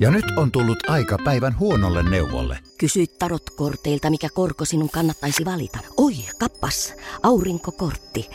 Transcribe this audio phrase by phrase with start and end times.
[0.00, 2.58] Ja nyt on tullut aika päivän huonolle neuvolle.
[2.78, 5.78] Kysy tarotkorteilta, mikä korko sinun kannattaisi valita.
[5.96, 8.30] Oi, kappas, aurinkokortti.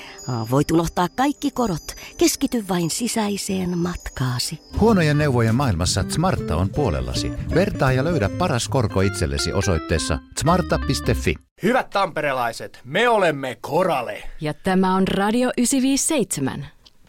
[0.52, 1.96] Voit unohtaa kaikki korot.
[2.18, 4.60] Keskity vain sisäiseen matkaasi.
[4.80, 7.32] Huonojen neuvojen maailmassa Smarta on puolellasi.
[7.56, 11.36] Vertaa ja löydä paras korko itsellesi osoitteessa smarta.fi.
[11.64, 14.24] Hyvät tamperelaiset, me olemme Korale.
[14.42, 16.66] Ja tämä on Radio 957.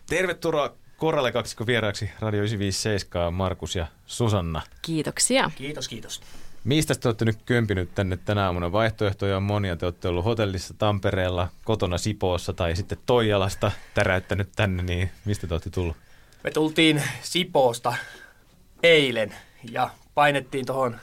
[0.08, 4.62] Tervetuloa Koralle kaksikko vieraaksi Radio 957 Markus ja Susanna.
[4.82, 5.50] Kiitoksia.
[5.56, 6.20] Kiitos, kiitos.
[6.64, 8.72] Mistä te olette nyt kömpinyt tänne tänä aamuna?
[8.72, 9.76] Vaihtoehtoja on monia.
[9.76, 15.54] Te olette ollut hotellissa Tampereella, kotona Sipoossa tai sitten Toijalasta täräyttänyt tänne, niin mistä te
[15.54, 15.96] olette tullut?
[16.44, 17.94] Me tultiin Sipoosta
[18.82, 19.34] eilen
[19.70, 20.96] ja painettiin tuohon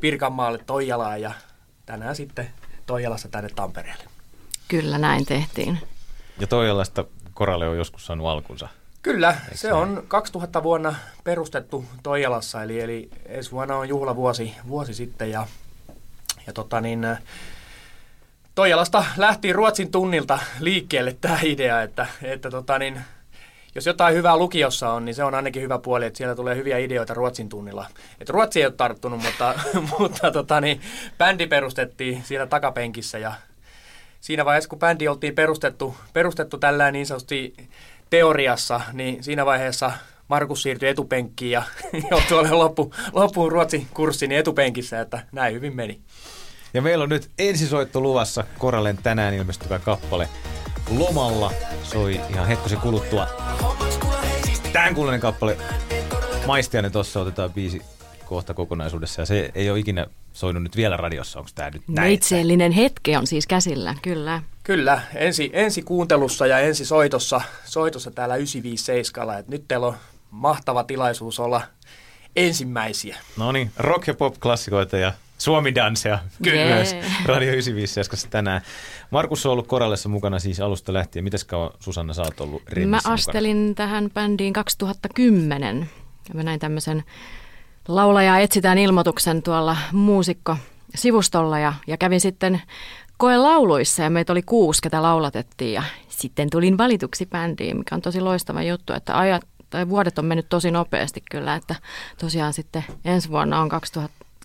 [0.00, 1.32] Pirkanmaalle Toijalaan ja
[1.86, 2.50] tänään sitten
[2.86, 4.04] Toijalassa tänne Tampereelle.
[4.68, 5.78] Kyllä näin tehtiin.
[6.40, 8.68] Ja Toijalasta Koralle on joskus saanut alkunsa.
[9.02, 15.30] Kyllä, se on 2000 vuonna perustettu Toijalassa, eli, eli ensi vuonna on juhlavuosi vuosi sitten
[15.30, 15.46] ja,
[16.46, 17.06] ja tota niin,
[18.54, 23.00] Toijalasta lähti Ruotsin tunnilta liikkeelle tämä idea, että, että tota niin,
[23.74, 26.78] jos jotain hyvää lukiossa on, niin se on ainakin hyvä puoli, että siellä tulee hyviä
[26.78, 27.86] ideoita Ruotsin tunnilla.
[28.20, 29.54] Et Ruotsi ei ole tarttunut, mutta,
[29.98, 30.80] mutta tota niin,
[31.18, 33.32] bändi perustettiin siellä takapenkissä ja
[34.20, 37.54] siinä vaiheessa, kun bändi oltiin perustettu, perustettu tällä niin sanotusti
[38.10, 39.92] teoriassa, niin siinä vaiheessa
[40.28, 41.62] Markus siirtyi etupenkkiin ja
[42.10, 46.00] joutui olemaan loppu, loppuun Ruotsin kurssin etupenkissä, että näin hyvin meni.
[46.74, 50.28] Ja meillä on nyt ensisoitto luvassa Korallen tänään ilmestyvä kappale
[50.98, 51.52] Lomalla.
[51.82, 53.26] Soi ihan hetkosen kuluttua.
[54.72, 55.56] Tämän kuulunen kappale
[56.46, 57.82] Maistiainen tuossa otetaan biisi
[58.30, 61.38] kohta kokonaisuudessa ja se ei ole ikinä soinut nyt vielä radiossa.
[61.38, 62.06] Onko tämä nyt näin?
[62.08, 64.42] Neitsellinen hetki on siis käsillä, kyllä.
[64.62, 69.96] Kyllä, ensi, ensi kuuntelussa ja ensi soitossa, soitossa täällä 957, että nyt teillä on
[70.30, 71.62] mahtava tilaisuus olla
[72.36, 73.16] ensimmäisiä.
[73.36, 76.74] No niin, rock- ja pop-klassikoita ja Suomi-dansea Jee.
[76.74, 78.60] myös Radio 95 tänään.
[79.10, 81.24] Markus on ollut Korallessa mukana siis alusta lähtien.
[81.24, 85.90] Mites kauan Susanna sä oot ollut Mä astelin tähän bändiin 2010.
[86.28, 87.04] Ja mä näin tämmöisen
[87.88, 90.56] laulajaa etsitään ilmoituksen tuolla muusikko
[90.94, 92.62] sivustolla ja, ja kävin sitten
[93.16, 98.00] koe lauluissa ja meitä oli kuusi, ketä laulatettiin ja sitten tulin valituksi bändiin, mikä on
[98.02, 101.74] tosi loistava juttu, että ajat, tai vuodet on mennyt tosi nopeasti kyllä, että
[102.18, 103.70] tosiaan sitten ensi vuonna on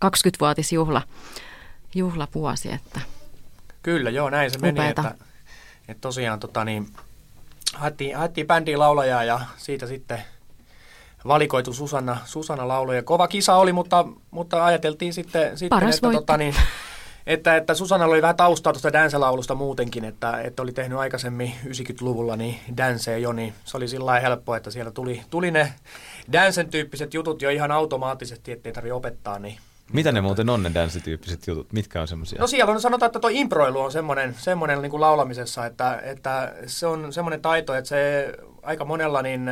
[0.05, 1.01] 20-vuotisjuhla
[1.95, 3.01] juhlavuosi, että
[3.83, 5.01] Kyllä, joo, näin se meni, Upeeta.
[5.01, 5.25] että,
[5.87, 6.87] että tosiaan tota, niin,
[7.73, 10.23] haettiin, haettiin bändiin laulajaa ja siitä sitten
[11.27, 13.03] valikoitu Susanna, Susanna lauluja.
[13.03, 16.55] Kova kisa oli, mutta, mutta ajateltiin sitten, sitten että, tota, niin,
[17.27, 22.35] että, että Susanna oli vähän taustaa tuosta dance-laulusta muutenkin, että, että oli tehnyt aikaisemmin 90-luvulla
[22.35, 25.73] niin danceja jo, niin se oli sillä lailla helppo, että siellä tuli, tuli ne
[26.33, 29.57] dancen tyyppiset jutut jo ihan automaattisesti, ettei tarvitse opettaa, niin
[29.93, 31.73] Mitä ne muuten on ne dance-tyyppiset jutut?
[31.73, 32.39] Mitkä on semmoisia?
[32.39, 36.53] No siellä on sanotaan, että tuo improilu on semmoinen, semmoinen niin kuin laulamisessa, että, että
[36.65, 38.33] se on semmoinen taito, että se
[38.63, 39.49] aika monella niin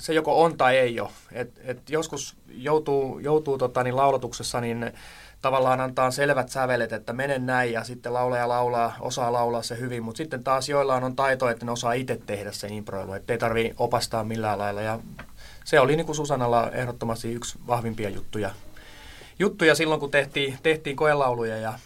[0.00, 1.10] se joko on tai ei ole.
[1.32, 4.92] Et, et joskus joutuu, joutuu tota, niin laulatuksessa niin
[5.42, 10.02] tavallaan antaa selvät sävelet, että mene näin ja sitten laulaja laulaa, osaa laulaa se hyvin,
[10.02, 13.74] mutta sitten taas joillain on taito, että ne osaa itse tehdä sen improilu, ettei tarvi
[13.78, 14.82] opastaa millään lailla.
[14.82, 14.98] Ja
[15.64, 18.50] se oli niin kuin Susanalla ehdottomasti yksi vahvimpia juttuja,
[19.38, 21.78] juttuja silloin, kun tehtiin, tehtiin koelauluja ja,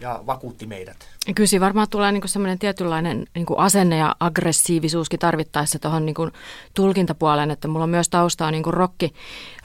[0.00, 0.96] ja vakuutti meidät.
[1.34, 6.30] Kyllä siinä varmaan tulee niinku semmoinen tietynlainen niinku asenne ja aggressiivisuuskin tarvittaessa tuohon niinku
[6.74, 9.14] tulkintapuoleen, että mulla on myös taustaa niinku rocki,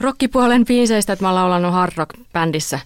[0.00, 2.80] rockipuolen biiseistä, että mä oon laulannut hard rock bändissä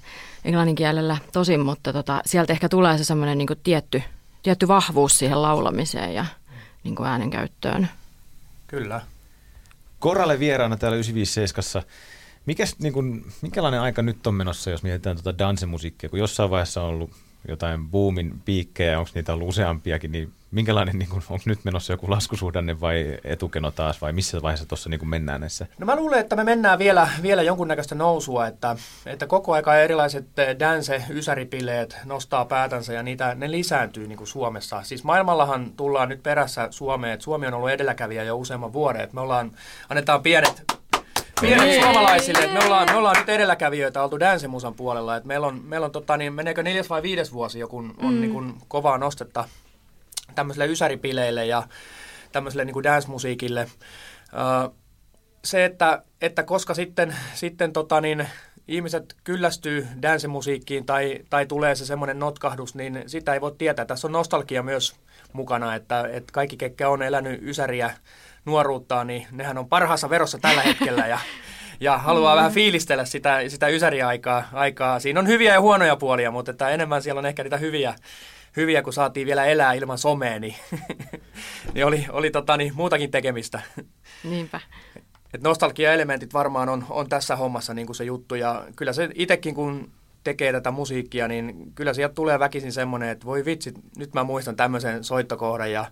[0.44, 4.02] englannin kielellä tosin, mutta tota, sieltä ehkä tulee se semmoinen niinku tietty,
[4.42, 6.26] tietty vahvuus siihen laulamiseen ja
[6.84, 7.88] niinku äänenkäyttöön.
[8.66, 9.00] Kyllä.
[9.98, 11.82] Koralle vieraana täällä 957.
[12.46, 16.82] Mikäs, niin kun, minkälainen aika nyt on menossa, jos mietitään tuota dansemusiikkia, kun jossain vaiheessa
[16.82, 17.10] on ollut
[17.48, 22.10] jotain boomin piikkejä, onko niitä ollut useampiakin, niin minkälainen, niin kun, onko nyt menossa joku
[22.10, 25.66] laskusuhdanne vai etukeno taas, vai missä vaiheessa tuossa niin mennään näissä?
[25.78, 30.38] No mä luulen, että me mennään vielä, vielä jonkunnäköistä nousua, että, että koko aika erilaiset
[30.38, 34.82] eh, dance-ysäripileet nostaa päätänsä ja niitä, ne lisääntyy niin kuin Suomessa.
[34.82, 39.14] Siis maailmallahan tullaan nyt perässä Suomeen, että Suomi on ollut edelläkävijä jo useamman vuoden, että
[39.14, 39.50] me ollaan,
[39.88, 40.64] annetaan pienet,
[41.40, 45.62] pienet suomalaisille, että me ollaan, me ollaan nyt edelläkävijöitä oltu dancemusan puolella, että meillä on,
[45.64, 48.20] meillä on tota, niin, meneekö neljäs vai viides vuosi joku on mm.
[48.20, 49.44] niin kuin kovaa nostetta
[50.34, 51.62] tämmöisille ysäripileille ja
[52.32, 53.70] tämmöiselle niin kuin dance-musiikille.
[55.44, 58.28] Se, että, että koska sitten, sitten tota niin,
[58.68, 63.84] ihmiset kyllästyy dancemusiikkiin tai, tai tulee se semmoinen notkahdus, niin sitä ei voi tietää.
[63.84, 64.96] Tässä on nostalgia myös
[65.32, 67.94] mukana, että, että kaikki, ketkä on elänyt ysäriä
[68.44, 71.18] nuoruuttaan, niin nehän on parhaassa verossa tällä hetkellä ja,
[71.80, 72.36] ja haluaa mm.
[72.36, 74.48] vähän fiilistellä sitä, sitä ysäriaikaa.
[74.52, 75.00] Aikaa.
[75.00, 77.94] Siinä on hyviä ja huonoja puolia, mutta että enemmän siellä on ehkä niitä hyviä,
[78.56, 80.54] hyviä kun saatiin vielä elää ilman somea, niin,
[81.74, 83.62] niin oli, oli tota, niin, muutakin tekemistä.
[84.24, 84.60] Niinpä.
[85.34, 89.54] Et nostalgia-elementit varmaan on, on tässä hommassa niin kuin se juttu ja kyllä se itsekin
[89.54, 89.90] kun
[90.24, 94.56] tekee tätä musiikkia, niin kyllä sieltä tulee väkisin semmoinen, että voi vitsi, nyt mä muistan
[94.56, 95.84] tämmöisen soittokohdan ja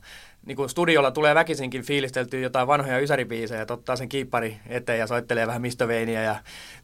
[0.46, 5.06] niin kuin studiolla tulee väkisinkin fiilisteltyä jotain vanhoja ysäribiisejä, että ottaa sen kiippari eteen ja
[5.06, 5.88] soittelee vähän Mr.
[5.88, 6.36] Veiniä ja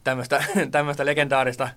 [0.03, 1.69] tämmöistä, tämmöistä legendaarista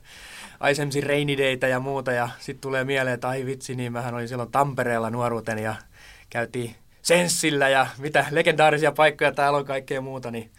[0.61, 4.29] Aisemsin Rainy Daytä ja muuta ja sitten tulee mieleen, että ai vitsi, niin mähän olin
[4.29, 5.75] silloin Tampereella nuoruuteni ja
[6.31, 10.51] käytiin Senssillä ja mitä legendaarisia paikkoja täällä on kaikkea muuta, niin,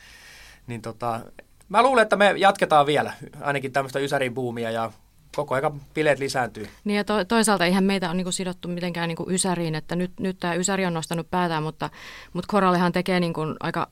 [0.68, 1.22] niin tota,
[1.70, 4.92] mä luulen, että me jatketaan vielä ainakin tämmöistä Ysärin buumia ja
[5.36, 6.70] koko ajan bileet lisääntyy.
[6.84, 10.38] Niin ja to, toisaalta eihän meitä ole niinku sidottu mitenkään niinku Ysäriin, että nyt, nyt
[10.40, 11.90] tämä Ysäri on nostanut päätään, mutta,
[12.34, 13.88] mutta Korallihan tekee niinku aika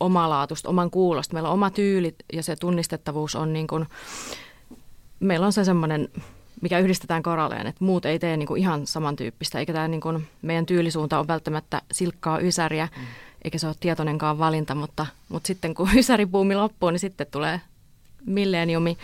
[0.00, 1.34] omalaatusta, oman kuulosta.
[1.34, 3.86] Meillä on oma tyyli ja se tunnistettavuus on niin kuin,
[5.20, 6.08] meillä on se semmoinen,
[6.62, 10.28] mikä yhdistetään koralleen, että muut ei tee niin kuin ihan samantyyppistä, eikä tämä niin kuin,
[10.42, 13.04] meidän tyylisuunta on välttämättä silkkaa ysäriä, mm.
[13.46, 17.60] Eikä se ole tietoinenkaan valinta, mutta, mutta sitten kun ysäribuumi loppuu, niin sitten tulee
[18.26, 18.98] millenniumi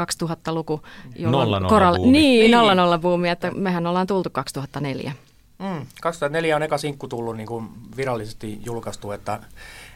[0.00, 0.82] 2000-luku,
[1.16, 2.12] jolloin nolla, koralle, buumi.
[2.12, 5.12] Niin, nolla nolla buumi, että mehän ollaan tultu 2004.
[5.58, 9.40] Mm, 2004 on eka sinkku tullut niin kuin virallisesti julkaistu, että,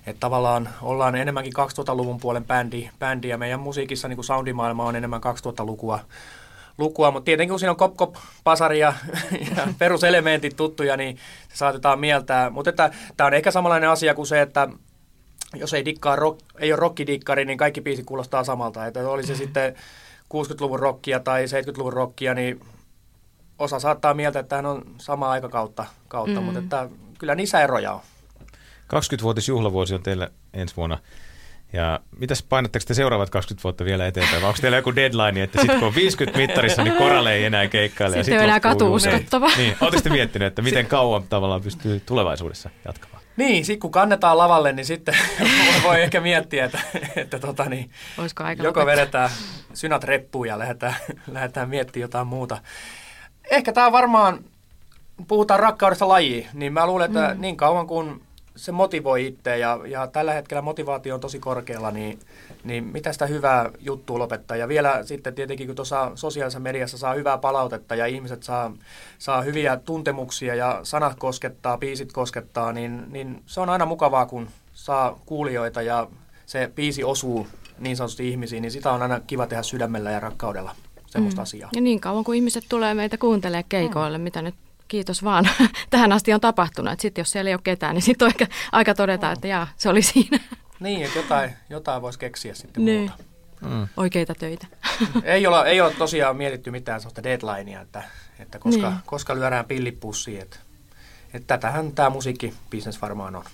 [0.06, 4.96] että tavallaan ollaan enemmänkin 2000-luvun puolen bändi, bändi ja meidän musiikissa niin kuin soundimaailma on
[4.96, 5.98] enemmän 2000-lukua,
[6.78, 8.94] lukua, mutta tietenkin kun siinä on kop kop pasari ja,
[9.56, 11.18] ja peruselementit tuttuja, niin
[11.48, 12.50] se saatetaan mieltää.
[12.50, 14.68] Mutta tämä on ehkä samanlainen asia kuin se, että
[15.54, 18.86] jos ei, dikkaa rock, ei ole rockidikkari, niin kaikki biisit kuulostaa samalta.
[18.86, 19.44] Että oli se mm-hmm.
[19.44, 19.74] sitten
[20.34, 22.60] 60-luvun rockia tai 70-luvun rockia, niin
[23.58, 26.44] osa saattaa mieltä, että hän on sama aikakautta, kautta, mm.
[26.44, 26.88] mutta että
[27.18, 28.00] kyllä niissä eroja on.
[28.94, 30.98] 20-vuotisjuhlavuosi on teillä ensi vuonna.
[31.74, 34.42] Ja mitäs painatteko te seuraavat 20 vuotta vielä eteenpäin?
[34.42, 37.68] Vai onko teillä joku deadline, että sitten kun on 50 mittarissa, niin koralle ei enää
[37.68, 38.16] keikkaile?
[38.16, 39.46] Sitten ei enää katuuskottava.
[39.46, 39.76] Niin, niin.
[39.80, 43.22] Oletteko miettinyt, että miten kauan tavallaan pystyy tulevaisuudessa jatkamaan?
[43.36, 45.14] Niin, sitten kun kannetaan lavalle, niin sitten
[45.84, 46.78] voi ehkä miettiä, että,
[47.16, 48.86] että tota niin, aika joko lopettaa?
[48.86, 49.30] vedetään
[49.74, 50.94] synät reppuun ja lähdetään,
[51.32, 52.58] lähdetään miettimään jotain muuta.
[53.50, 54.44] Ehkä tämä varmaan,
[55.28, 57.40] puhutaan rakkaudesta lajiin, niin mä luulen, että mm.
[57.40, 58.22] niin kauan kuin
[58.56, 62.18] se motivoi itse ja, ja tällä hetkellä motivaatio on tosi korkealla, niin,
[62.64, 64.56] niin mitä sitä hyvää juttua lopettaa.
[64.56, 68.72] Ja vielä sitten tietenkin, kun tuossa sosiaalisessa mediassa saa hyvää palautetta ja ihmiset saa,
[69.18, 74.48] saa hyviä tuntemuksia ja sanat koskettaa, biisit koskettaa, niin, niin se on aina mukavaa, kun
[74.72, 76.08] saa kuulijoita ja
[76.46, 77.46] se biisi osuu
[77.78, 80.74] niin sanotusti ihmisiin, niin sitä on aina kiva tehdä sydämellä ja rakkaudella
[81.06, 81.42] semmoista mm.
[81.42, 81.70] asiaa.
[81.74, 84.24] Ja niin kauan kuin ihmiset tulee meitä kuuntelemaan keikoille, mm.
[84.24, 84.54] mitä nyt
[84.94, 85.48] kiitos vaan
[85.90, 87.00] tähän asti on tapahtunut.
[87.00, 89.88] Sitten jos siellä ei ole ketään, niin sitten on aika, aika todeta, että jaa, se
[89.88, 90.38] oli siinä.
[90.80, 93.00] Niin, että jotain, jotain voisi keksiä sitten niin.
[93.00, 93.24] muuta.
[93.60, 93.88] Mm.
[93.96, 94.66] Oikeita töitä.
[95.24, 98.02] ei, ole, ei ole tosiaan mietitty mitään sellaista deadlinea, että,
[98.38, 98.98] että koska, niin.
[99.06, 100.42] koska lyödään pillipussiin.
[100.42, 100.56] Että,
[101.34, 103.44] että tätähän tämä musiikkibisnes varmaan on.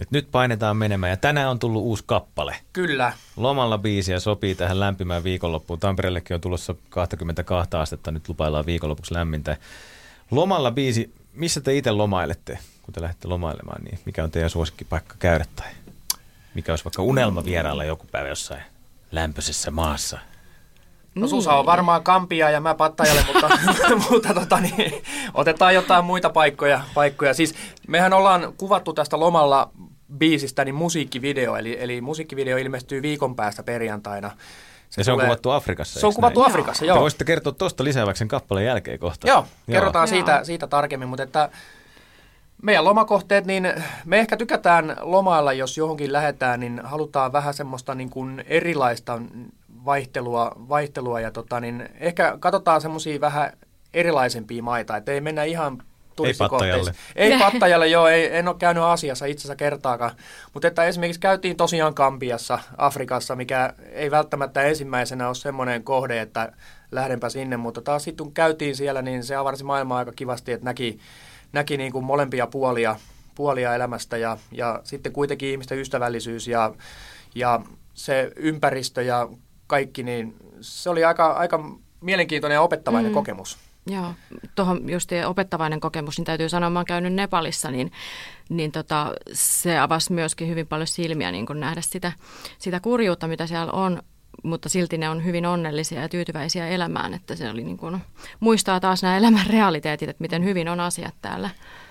[0.00, 2.56] Et nyt painetaan menemään ja tänään on tullut uusi kappale.
[2.72, 3.12] Kyllä.
[3.36, 5.78] Lomalla biisiä sopii tähän lämpimään viikonloppuun.
[5.78, 9.56] Tampereellekin on tulossa 22 astetta, nyt lupaillaan viikonlopuksi lämmintä.
[10.32, 15.14] Lomalla biisi, missä te itse lomailette, kun te lähdette lomailemaan, niin mikä on teidän suosikkipaikka
[15.18, 15.66] käydä tai
[16.54, 18.62] mikä olisi vaikka unelma vierailla joku päivä jossain
[19.12, 20.18] lämpöisessä maassa?
[21.14, 23.48] No Susa on varmaan Kampia ja mä Pattajalle, mutta,
[24.10, 25.02] mutta tota, niin,
[25.34, 27.34] otetaan jotain muita paikkoja, paikkoja.
[27.34, 27.54] Siis
[27.88, 29.70] mehän ollaan kuvattu tästä lomalla
[30.18, 34.30] biisistä niin musiikkivideo, eli, eli musiikkivideo ilmestyy viikon päästä perjantaina.
[34.92, 35.24] Se ja se tulee...
[35.24, 36.50] on kuvattu Afrikassa, Se on kuvattu näin?
[36.50, 36.96] Afrikassa, joo.
[36.96, 39.28] Te voisitte kertoa tuosta lisääväksen kappaleen jälkeen kohta.
[39.28, 40.06] Joo, kerrotaan joo.
[40.06, 41.48] Siitä, siitä tarkemmin, mutta että
[42.62, 43.72] meidän lomakohteet, niin
[44.04, 49.22] me ehkä tykätään lomailla, jos johonkin lähdetään, niin halutaan vähän semmoista niin kuin erilaista
[49.84, 53.52] vaihtelua, vaihtelua ja tota, niin ehkä katsotaan semmoisia vähän
[53.94, 55.82] erilaisempia maita, että ei mennä ihan
[56.24, 56.94] ei Pattajalle.
[57.16, 60.16] Ei Pattajalle, joo, ei, en ole käynyt asiassa itse asiassa kertaakaan.
[60.54, 66.52] Mutta että esimerkiksi käytiin tosiaan Kambiassa, Afrikassa, mikä ei välttämättä ensimmäisenä ole semmoinen kohde, että
[66.92, 70.64] lähdenpä sinne, mutta taas sitten kun käytiin siellä, niin se avarsi maailmaa aika kivasti, että
[70.64, 70.98] näki,
[71.52, 72.96] näki niin kuin molempia puolia,
[73.34, 76.74] puolia elämästä ja, ja sitten kuitenkin ihmisten ystävällisyys ja,
[77.34, 77.60] ja
[77.94, 79.28] se ympäristö ja
[79.66, 81.64] kaikki, niin se oli aika, aika
[82.00, 83.14] mielenkiintoinen ja opettavainen mm.
[83.14, 83.58] kokemus.
[83.86, 84.14] Joo,
[84.54, 87.92] tuohon just opettavainen kokemus, niin täytyy sanoa, mä oon käynyt Nepalissa, niin,
[88.48, 92.12] niin tota, se avasi myöskin hyvin paljon silmiä niin kun nähdä sitä,
[92.58, 94.02] sitä kurjuutta, mitä siellä on,
[94.42, 98.00] mutta silti ne on hyvin onnellisia ja tyytyväisiä elämään, että se oli niin kun,
[98.40, 101.50] muistaa taas nämä elämän realiteetit, että miten hyvin on asiat täällä.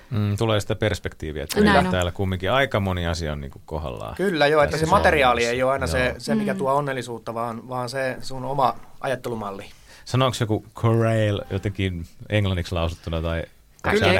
[0.09, 1.91] Mm, tulee sitä perspektiiviä, että Näin meillä on.
[1.91, 4.15] täällä kumminkin aika moni asia on niin kuin kohdallaan.
[4.15, 7.89] Kyllä joo, että se materiaali ei ole aina se, se, mikä tuo onnellisuutta, vaan, vaan
[7.89, 9.65] se sun oma ajattelumalli.
[10.11, 13.43] Sanooko joku Corail jotenkin englanniksi lausuttuna tai.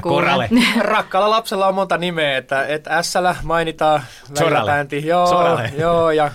[0.01, 0.49] Korale?
[0.81, 4.03] Rakkaalla lapsella on monta nimeä, että, että S-llä mainitaan
[4.37, 4.55] Sorale.
[4.55, 5.07] välipäänti.
[5.07, 6.31] Joo, joo ja,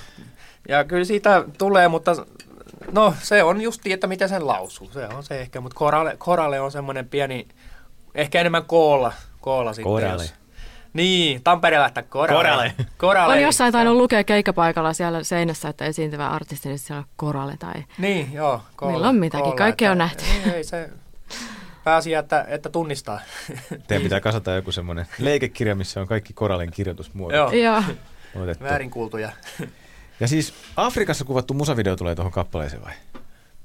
[0.69, 2.17] ja kyllä siitä tulee, mutta
[2.93, 4.91] no se on justi, että miten sen lausuu.
[4.93, 7.49] Se on se ehkä, mutta korale, korale on semmoinen pieni,
[8.15, 9.93] ehkä enemmän koolla, koolla sitten.
[9.93, 10.23] Korale.
[10.23, 10.35] Jos,
[10.97, 12.39] niin, Tampereella, että korale.
[12.39, 12.75] Korale.
[12.99, 13.35] korale.
[13.35, 17.85] On jossain tainnut lukea keikkapaikalla siellä seinässä, että esiintyvä artisti, niin siellä on korale tai...
[17.99, 18.63] Niin, joo.
[18.77, 20.25] Koolla, Milloin mitäkin, koolla, kaikkea on nähty.
[20.45, 20.91] Ei, ei se
[21.85, 23.21] pääsiä, että, että tunnistaa.
[23.87, 27.51] Teidän pitää kasata joku semmoinen leikekirja, missä on kaikki Koralin kirjoitusmuodot Joo.
[27.51, 27.83] Joo.
[28.43, 28.65] otettu.
[28.65, 29.31] Väärin kuultuja.
[30.21, 32.93] Ja siis Afrikassa kuvattu musavideo tulee tuohon kappaleeseen vai?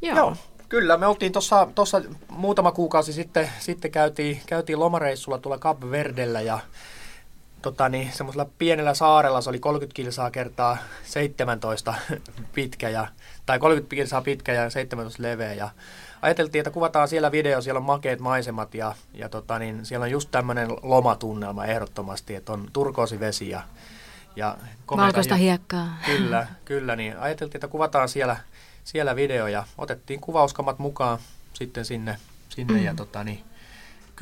[0.02, 0.18] Joo.
[0.18, 0.36] Joo,
[0.70, 0.98] kyllä.
[0.98, 6.60] Me oltiin tuossa tossa muutama kuukausi sitten, sitten käytiin, käytiin lomareissulla tuolla Cap Verdellä ja
[7.62, 11.94] tota niin, semmoisella pienellä saarella, se oli 30 kilsaa kertaa 17
[12.56, 13.08] pitkä, ja,
[13.46, 15.54] tai 30 kilsaa pitkä ja 17 leveä.
[15.54, 15.70] Ja
[16.22, 20.12] ajateltiin, että kuvataan siellä video, siellä on makeat maisemat ja, ja tota niin, siellä on
[20.12, 23.62] just tämmöinen lomatunnelma ehdottomasti, että on turkoosivesi ja,
[24.36, 24.58] ja
[24.98, 25.98] Valkoista hi- hiekkaa.
[26.06, 26.96] Kyllä, kyllä.
[26.96, 28.38] Niin ajateltiin, että kuvataan siellä,
[28.84, 31.20] siellä video ja otettiin kuvauskamat mukaan
[31.54, 32.18] sitten sinne,
[32.50, 32.84] sinne mm.
[32.84, 33.44] ja tota niin,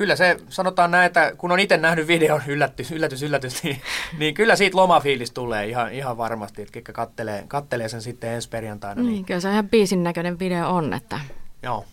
[0.00, 3.80] Kyllä se, sanotaan näin, että kun on itse nähnyt videon, yllätys, yllätys, yllätys, niin,
[4.18, 8.48] niin kyllä siitä lomafiilis tulee ihan, ihan varmasti, että ketkä kattelee, kattelee sen sitten ensi
[8.48, 9.02] perjantaina.
[9.02, 11.20] Niin, Niin, kyllä se ihan biisin näköinen video on, että
[11.62, 11.84] joo,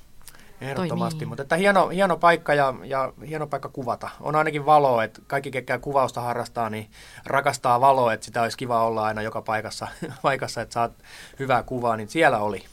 [0.61, 1.25] ehdottomasti.
[1.25, 4.09] Mutta että hieno, hieno paikka ja, ja hieno paikka kuvata.
[4.19, 6.89] On ainakin valoa, että kaikki, ketkä kuvausta harrastaa, niin
[7.25, 9.87] rakastaa valoa, että sitä olisi kiva olla aina joka paikassa,
[10.21, 10.91] paikassa että saat
[11.39, 12.63] hyvää kuvaa, niin siellä oli.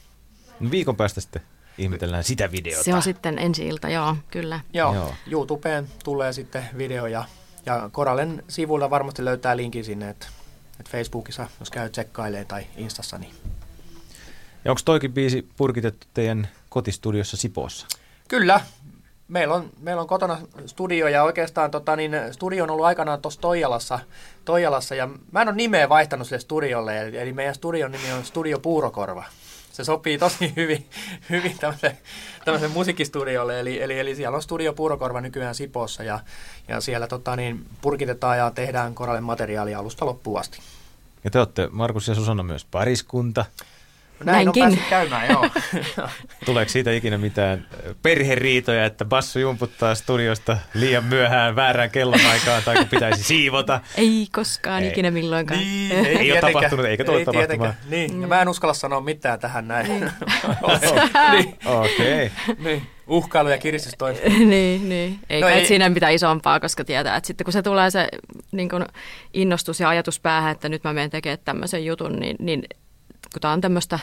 [0.71, 1.43] Viikon päästä sitten
[1.79, 2.85] ihmetellään sitä videota.
[2.85, 4.61] se on sitten ensi ilta, joo, kyllä.
[4.73, 5.15] Joo, Joo.
[5.31, 7.25] YouTubeen tulee sitten video ja,
[7.67, 10.27] ja Koralen sivuilla varmasti löytää linkin sinne, että,
[10.81, 13.35] että Facebookissa, jos käy tsekkailee tai Instassa, niin
[14.65, 17.87] Ja onko toikin biisi purkitettu teidän kotistudiossa Sipoossa?
[18.29, 18.61] Kyllä,
[19.29, 23.41] meillä on, meillä on kotona studio ja oikeastaan tota, niin, studio on ollut aikanaan tuossa
[23.41, 23.99] Toijalassa,
[24.45, 28.25] Toijalassa ja mä en ole nimeä vaihtanut sille studiolle, eli, eli meidän studion nimi on
[28.25, 29.25] Studio Puurokorva.
[29.75, 30.87] Se sopii tosi hyvin,
[31.31, 36.21] hyvin tämmöisen, musiikkistudiolle, eli, eli, eli siellä on Studio Puurokorva nykyään Sipoossa ja,
[36.69, 40.59] ja siellä tota, niin, purkitetaan ja tehdään koralle materiaalia alusta loppuun asti.
[41.25, 43.45] Ja te olette, Markus ja Susanna, myös pariskunta.
[44.25, 44.63] Näin Näinkin.
[44.65, 45.49] on käymään, joo.
[46.47, 47.67] Tuleeko siitä ikinä mitään
[48.03, 53.81] perheriitoja, että bassu jumputtaa studiosta liian myöhään väärään kellonaikaan tai kun pitäisi siivota?
[53.97, 54.89] Ei koskaan Ei.
[54.89, 55.61] ikinä milloinkaan.
[55.61, 56.53] Niin, Ei ole tietenkään.
[56.53, 57.75] tapahtunut, eikä tule ei tapahtumaan.
[57.91, 59.87] Niin, ja mä en uskalla sanoa mitään tähän näin.
[59.91, 60.11] niin,
[61.65, 62.31] Okei.
[62.59, 62.83] niin.
[63.07, 64.19] Uhkailu ja kiristystoimi.
[64.47, 65.19] niin, niin.
[65.31, 68.09] Ei No ei- siinä mitään isompaa, koska tietää, että sitten kun se tulee se
[68.53, 68.87] niin kun
[69.33, 72.63] innostus ja ajatus päähän, että nyt mä menen tekemään tämmöisen jutun, niin, niin
[73.35, 73.99] kun tämä on tämmöistä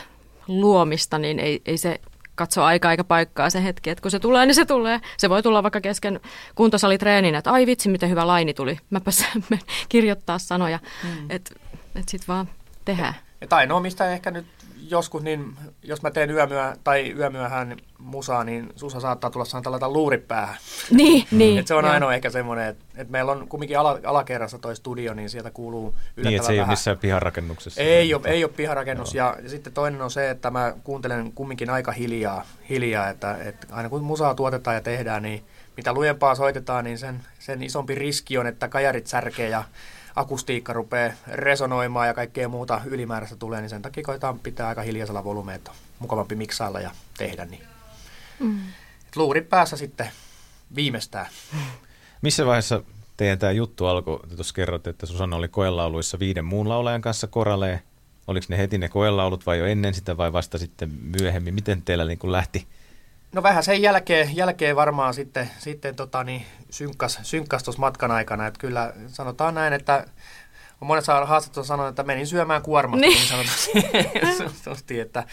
[0.48, 2.00] luomista, niin ei, ei se
[2.34, 5.00] katso aikaa eikä paikkaa se hetki, että kun se tulee, niin se tulee.
[5.16, 6.20] Se voi tulla vaikka kesken
[6.54, 8.78] kuntosalitreenin, että ai vitsi, miten hyvä laini tuli.
[9.50, 11.30] Menen kirjoittaa sanoja, mm.
[11.30, 11.54] että
[11.94, 12.48] et sit vaan
[12.84, 13.14] tehdään.
[13.40, 14.46] Et ainoa, mistä ehkä nyt
[14.90, 19.92] joskus, niin jos mä teen yömyö, tai yömyöhään musaa, niin Susa saattaa tulla sanoa laittaa
[19.92, 20.56] luurit päähän.
[20.90, 21.58] Niin, niin.
[21.58, 21.92] Et se on joo.
[21.92, 25.94] ainoa ehkä semmoinen, että et meillä on kumminkin ala, alakerrassa toi studio, niin sieltä kuuluu
[26.16, 26.72] yllättävän Niin, että se ei ole vähän.
[26.72, 27.80] missään piharakennuksessa.
[27.80, 31.70] Ei ole, ei ole piharakennus ja, ja sitten toinen on se, että mä kuuntelen kumminkin
[31.70, 35.44] aika hiljaa, hiljaa että, että aina kun musaa tuotetaan ja tehdään, niin
[35.76, 39.64] mitä lujempaa soitetaan, niin sen, sen isompi riski on, että kajarit särkee ja
[40.16, 45.24] akustiikka rupeaa resonoimaan ja kaikkea muuta ylimääräistä tulee, niin sen takia koetaan pitää aika hiljaisella
[45.24, 47.44] on mukavampi miksailla ja tehdä.
[47.44, 47.62] Niin.
[48.40, 48.58] Mm.
[49.06, 49.16] Et
[49.48, 50.10] päässä sitten
[50.74, 51.26] viimeistään.
[52.22, 52.82] Missä vaiheessa
[53.16, 54.20] teidän tämä juttu alkoi?
[54.28, 57.82] Te tuossa kerroitte, että Susanna oli koelauluissa viiden muun laulajan kanssa koralee.
[58.26, 61.54] Oliko ne heti ne koelaulut vai jo ennen sitä vai vasta sitten myöhemmin?
[61.54, 62.66] Miten teillä niin kuin lähti?
[63.32, 68.46] No vähän sen jälkeen, jälkeen varmaan sitten, sitten tota, niin, synkkas, synkkas tuossa matkan aikana.
[68.46, 70.06] Että kyllä sanotaan näin, että
[70.80, 73.18] on monessa haastattelussa sanonut, että menin syömään kuormasta, niin,
[74.14, 74.36] Niin.
[74.62, 75.24] sanotusti, että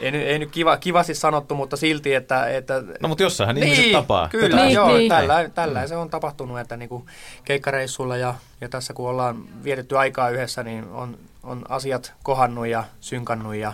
[0.00, 2.48] ei, nyt- ei nyt kiva, kivasti sanottu, mutta silti, että...
[2.48, 4.28] että No mutta jossainhan niin, ihmiset tapaa.
[4.28, 5.08] Kyllä, Niin, joo, niin.
[5.08, 7.06] tällä, tällä se on tapahtunut, että niinku
[7.44, 12.84] keikkareissulla ja, ja tässä kun ollaan vietetty aikaa yhdessä, niin on, on asiat kohannut ja
[13.00, 13.72] synkannut ja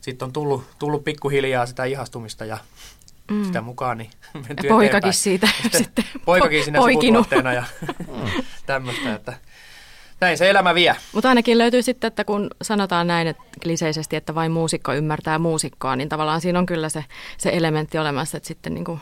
[0.00, 2.58] sitten on tullut, tullut pikkuhiljaa sitä ihastumista ja
[3.30, 3.44] Mm.
[3.44, 4.68] sitä mukaan niin menty Ja eteenpäin.
[4.78, 7.02] poikakin siitä sitten Poikakin siinä poikinut.
[7.28, 7.64] sivutuotteena ja
[8.66, 9.34] tämmöistä, että
[10.20, 10.96] näin se elämä vie.
[11.12, 15.96] Mutta ainakin löytyy sitten, että kun sanotaan näin että kliseisesti, että vain muusikko ymmärtää muusikkoa,
[15.96, 17.04] niin tavallaan siinä on kyllä se,
[17.38, 19.00] se elementti olemassa, että sitten niin kuin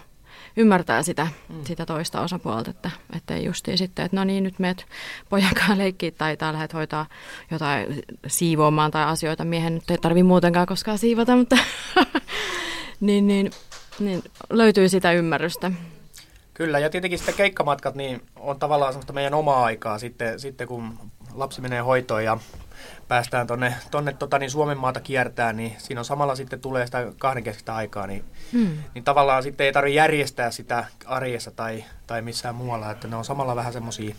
[0.56, 1.64] ymmärtää sitä, mm.
[1.64, 4.86] sitä toista osapuolta, että, että ei justiin sitten, että no niin, nyt meet
[5.28, 7.06] pojankaan leikkiä tai, tai lähdet hoitaa
[7.50, 9.44] jotain siivoamaan tai asioita.
[9.44, 11.58] Miehen nyt ei tarvi muutenkaan koskaan siivota, mutta
[13.00, 13.50] niin, niin,
[14.00, 15.72] niin löytyy sitä ymmärrystä.
[16.54, 20.98] Kyllä, ja tietenkin sitten keikkamatkat niin on tavallaan semmoista meidän omaa aikaa sitten, sitten kun
[21.34, 22.38] lapsi menee hoitoon ja
[23.08, 27.12] päästään tonne, tonne tota, niin Suomen maata kiertää, niin siinä on samalla sitten tulee sitä
[27.18, 28.78] kahdenkeskistä aikaa, niin, hmm.
[28.94, 33.24] niin tavallaan sitten ei tarvitse järjestää sitä arjessa tai, tai missään muualla, että ne on
[33.24, 34.14] samalla vähän semmoisia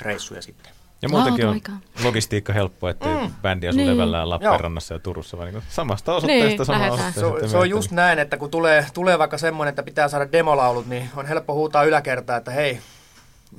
[0.00, 0.72] reissuja sitten.
[1.02, 1.60] Ja muutenkin on
[2.04, 3.34] logistiikka helppo, että mm.
[3.42, 3.90] bändi asuu niin.
[3.90, 7.40] levällään Lappeenrannassa ja Turussa, vaan niin samasta osoitteesta niin, sama osoitteesta.
[7.40, 10.86] Se, se on just näin, että kun tulee, tulee vaikka semmoinen, että pitää saada demolaulut,
[10.86, 12.80] niin on helppo huutaa yläkertaa, että hei,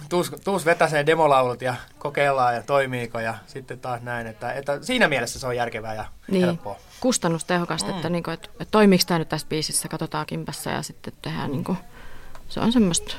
[0.09, 4.27] tuus, tuus vetäsee demolaulut ja kokeillaan ja toimiiko ja sitten taas näin.
[4.27, 6.45] Että, että siinä mielessä se on järkevää ja niin.
[6.45, 6.75] helppoa.
[6.99, 7.95] Kustannustehokasta, mm.
[7.95, 11.51] että, niin kuin, että, että toimiiko tämä nyt tässä biisissä, katsotaan kimpässä ja sitten tehdään,
[11.51, 11.77] niin kuin,
[12.49, 13.15] se on semmoista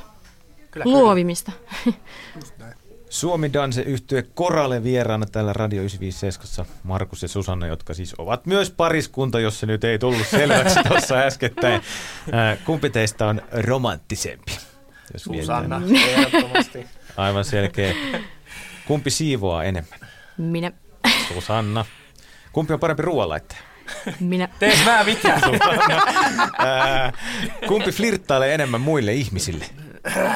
[0.70, 1.52] kyllä, luovimista.
[1.84, 2.74] Kyllä.
[3.10, 8.70] Suomi Danse yhtye Koralle vieraana täällä Radio 957 Markus ja Susanna, jotka siis ovat myös
[8.70, 11.82] pariskunta, jos se nyt ei tullut selväksi tuossa äskettäin.
[12.64, 14.52] Kumpi teistä on romanttisempi?
[15.12, 16.86] Jos Susanna, ehdottomasti.
[17.16, 17.94] Aivan selkeä.
[18.86, 19.98] Kumpi siivoaa enemmän?
[20.38, 20.72] Minä.
[21.34, 21.84] Susanna.
[22.52, 23.60] Kumpi on parempi ruoanlaittaja?
[24.20, 24.48] Minä.
[24.58, 25.40] Tees mä mitään.
[26.58, 27.12] Ää,
[27.68, 29.64] kumpi flirttailee enemmän muille ihmisille?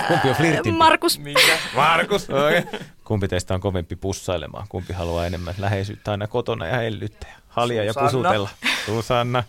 [0.08, 0.74] Kumpi on flirtin?
[0.74, 1.18] Markus.
[1.18, 1.58] Minkä?
[1.74, 2.28] Markus.
[2.30, 2.80] Okay.
[3.04, 4.66] Kumpi teistä on kovempi pussailemaan?
[4.68, 7.38] Kumpi haluaa enemmän läheisyyttä aina kotona ja hellyttää?
[7.48, 8.48] Halia ja kusutella.
[8.86, 9.44] Susanna.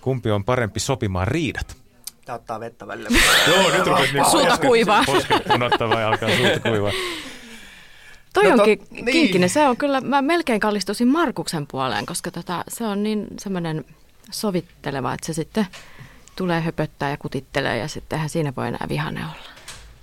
[0.00, 1.76] Kumpi on parempi sopimaan riidat?
[2.24, 3.08] Tää ottaa vettä välillä.
[3.48, 5.04] Joo, nyt rupesi niin Suuta kuivaa.
[5.06, 6.92] Posket punottava ja alkaa suuta kuivaa.
[8.32, 9.06] Toi no, onkin to, niin.
[9.06, 9.48] kinkkinen.
[9.48, 13.84] Se on kyllä, mä melkein kallistuisin Markuksen puoleen, koska tota, se on niin semmoinen
[14.30, 15.66] sovitteleva, että se sitten
[16.40, 19.50] tulee höpöttää ja kutittelee ja sittenhän siinä voi enää vihane olla.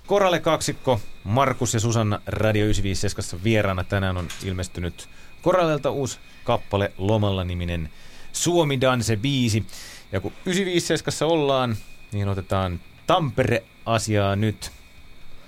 [0.06, 3.84] Koralle kaksikko, Markus ja Susanna Radio 957 vieraana.
[3.84, 5.08] Tänään on ilmestynyt
[5.42, 7.90] Korallelta uusi kappale Lomalla-niminen
[8.32, 9.66] Suomi Danse biisi.
[10.12, 11.76] Ja kun 957 ollaan,
[12.12, 14.70] niin otetaan Tampere-asiaa nyt.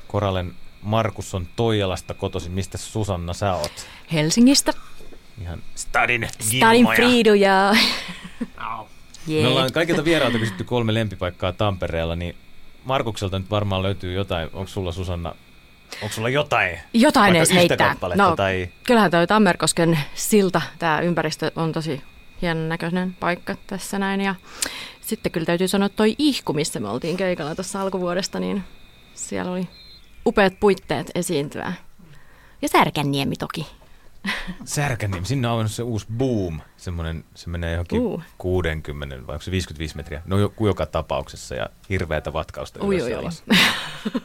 [0.08, 2.52] Korallen Markus on Toijalasta kotoisin.
[2.52, 3.86] Mistä Susanna sä oot?
[4.12, 4.72] Helsingistä.
[5.40, 7.74] Ihan stadin Stadin Friiduja.
[9.28, 9.42] Yeah.
[9.42, 12.36] Me ollaan kaikilta vierailta kysytty kolme lempipaikkaa Tampereella, niin
[12.84, 14.50] Markukselta nyt varmaan löytyy jotain.
[14.52, 15.34] Onko sulla Susanna
[16.02, 16.78] Onko sulla jotain?
[16.94, 17.96] Jotain edes heittää.
[18.14, 18.68] No, tai...
[18.86, 22.02] Kyllähän toi Tammerkosken silta, tämä ympäristö on tosi
[22.42, 24.20] hienon näköinen paikka tässä näin.
[24.20, 24.34] Ja
[25.00, 28.64] sitten kyllä täytyy sanoa, että toi ihku, missä me oltiin keikalla tuossa alkuvuodesta, niin
[29.14, 29.68] siellä oli
[30.26, 31.72] upeat puitteet esiintyä.
[32.62, 33.66] Ja Särkänniemi toki.
[34.64, 38.22] Särkänniemi, sinne on se uusi boom, semmoinen, se menee johonkin uh.
[38.38, 43.44] 60 vai onko se 55 metriä, no joka tapauksessa ja hirveätä vatkausta ui, ui, alas.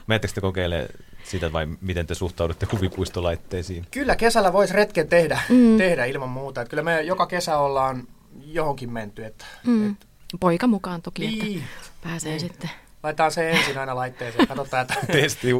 [0.07, 0.89] Menettekö te kokeilemaan
[1.23, 3.85] sitä vai miten te suhtaudutte huvipuistolaitteisiin?
[3.91, 5.77] Kyllä kesällä voisi retken tehdä, mm.
[5.77, 6.61] tehdä ilman muuta.
[6.61, 8.07] Että kyllä me joka kesä ollaan
[8.45, 9.25] johonkin menty.
[9.25, 9.91] Että, mm.
[9.91, 10.05] että...
[10.39, 11.57] Poika mukaan toki, niin.
[11.57, 12.39] että pääsee niin.
[12.39, 12.69] sitten
[13.05, 14.47] Laitetaan se ensin aina laitteeseen.
[14.47, 14.95] Katsotaan, että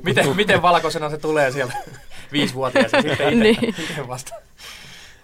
[0.03, 1.73] miten, miten valkoisena se tulee siellä
[2.31, 4.07] viisivuotias ja sitten itse, niin.
[4.07, 4.35] vasta.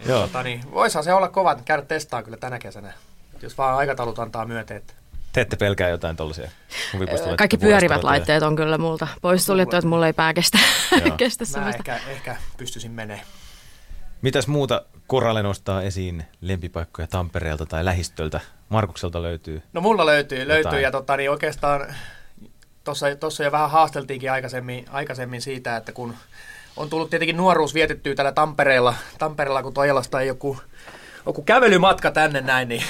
[0.06, 0.22] Joo.
[0.22, 2.94] Tota, niin, voisihan se olla kova käydä testaa kyllä tänä kesänä,
[3.42, 4.78] jos vaan aikataulut antaa myöten.
[4.78, 4.94] Että
[5.34, 6.52] te ette pelkää jotain tuollaisia
[7.38, 10.60] Kaikki pyörivät laitteet on kyllä multa pois suljettu, että mulla ei pää kestä,
[11.18, 13.26] kestä Mä ehkä, ehkä pystyisin menemään.
[14.22, 18.40] Mitäs muuta Koralle nostaa esiin lempipaikkoja Tampereelta tai lähistöltä?
[18.70, 19.62] Markukselta löytyy?
[19.74, 21.96] No mulla löytyy, löytyy ja tota, niin oikeastaan
[23.20, 26.16] tuossa jo vähän haasteltiinkin aikaisemmin, aikaisemmin siitä, että kun
[26.78, 30.58] on tullut tietenkin nuoruus vietettyä täällä Tampereella, Tampereella kun Toijalasta ei joku,
[31.26, 32.84] joku kävelymatka tänne näin, niin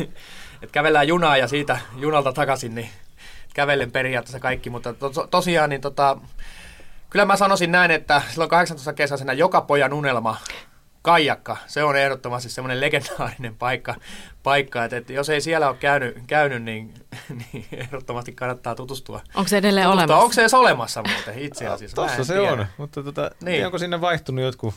[0.62, 2.88] että kävellään junaa ja siitä junalta takaisin, niin
[3.54, 6.16] kävellen periaatteessa kaikki, mutta to, tosiaan niin tota,
[7.10, 10.36] kyllä mä sanoisin näin, että silloin 18 kesäisenä joka pojan unelma
[11.02, 13.94] Kaijakka, se on ehdottomasti semmoinen legendaarinen paikka,
[14.42, 16.94] paikka että, että jos ei siellä ole käynyt, käynyt niin,
[17.52, 19.20] niin ehdottomasti kannattaa tutustua.
[19.34, 20.02] Onko se edelleen tutustua.
[20.02, 20.22] olemassa?
[20.22, 21.94] Onko se edes olemassa muuten itse asiassa?
[21.94, 22.52] Tuossa se tiedä.
[22.52, 23.66] on, mutta tota, niin.
[23.66, 24.74] onko sinne vaihtunut jotkut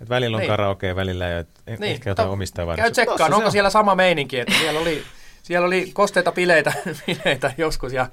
[0.00, 0.50] että välillä on niin.
[0.50, 1.82] karaoke, välillä ei niin.
[1.82, 5.02] ehkä jotain omistaa Käy tsekkaan, onko siellä sama meininki, että siellä oli,
[5.42, 6.72] siellä oli kosteita pileitä,
[7.06, 8.06] pileitä joskus ja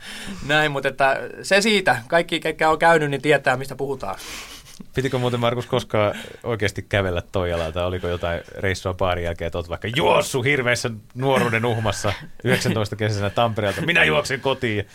[0.48, 1.98] näin, mutta että se siitä.
[2.08, 4.16] Kaikki, ketkä on käynyt, niin tietää, mistä puhutaan.
[4.96, 9.70] Pitikö muuten Markus koskaan oikeasti kävellä Toijalaa, tai oliko jotain reissua paarin jälkeen, että olet
[9.70, 12.14] vaikka juossu hirveässä nuoruuden uhmassa
[12.44, 14.88] 19 kesäisenä Tampereelta, minä juoksen kotiin.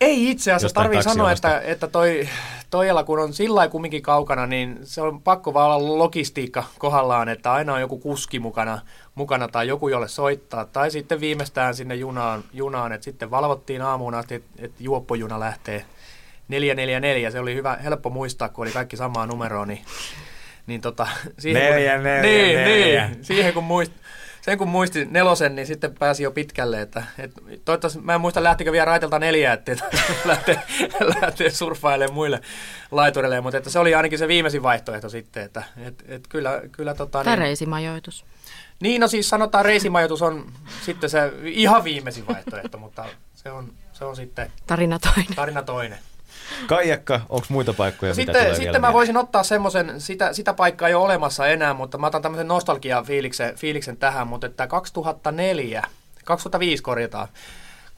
[0.00, 2.28] Ei itse asiassa tarvii sanoa, että, että toi
[2.70, 7.28] Toijala kun on sillä lailla kumminkin kaukana, niin se on pakko vaan olla logistiikka kohdallaan,
[7.28, 8.78] että aina on joku kuski mukana,
[9.14, 10.64] mukana tai joku, jolle soittaa.
[10.64, 15.84] Tai sitten viimeistään sinne junaan, junaan että sitten valvottiin aamuun asti, että, että juoppojuna lähtee
[16.50, 17.30] 444.
[17.30, 19.84] Se oli hyvä, helppo muistaa, kun oli kaikki samaa numeroa, niin,
[20.66, 21.06] niin tota,
[21.38, 23.06] siihen, Neljä, kun, neljä, niin, neljä.
[23.08, 23.92] Niin, siihen kun muist,
[24.40, 26.80] sen kun muisti nelosen, niin sitten pääsi jo pitkälle.
[26.80, 27.32] Että, et,
[27.64, 29.72] toivottavasti, mä en muista lähtikö vielä raitelta neljä, että
[30.24, 30.62] lähtee,
[31.22, 32.40] lähtee surffailemaan muille
[32.90, 35.42] laitureille, mutta että se oli ainakin se viimeisin vaihtoehto sitten.
[35.42, 38.24] Että, et, et kyllä, kyllä tota, niin, reisimajoitus.
[38.80, 40.52] niin, no siis sanotaan reisimajoitus on
[40.84, 45.34] sitten se ihan viimeisin vaihtoehto, mutta se on, se on sitten Tarina toinen.
[45.36, 45.98] tarina toinen.
[46.66, 48.92] Kaijakka, onko muita paikkoja, mitä tulee Sitten, vielä sitten mä mieleen?
[48.94, 53.56] voisin ottaa semmoisen, sitä, sitä paikkaa ei ole olemassa enää, mutta mä otan tämmöisen nostalgia-fiiliksen
[53.56, 55.82] fiiliksen tähän, mutta että 2004,
[56.24, 57.28] 2005 korjataan,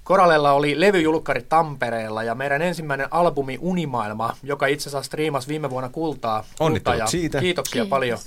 [0.04, 5.88] Koralella oli levyjulkkari Tampereella ja meidän ensimmäinen albumi Unimaailma, joka itse asiassa striimasi viime vuonna
[5.88, 6.44] kultaa.
[6.60, 7.40] Onnittelut kultaa siitä.
[7.40, 7.88] Kiitoksia Kiitos.
[7.88, 8.18] paljon.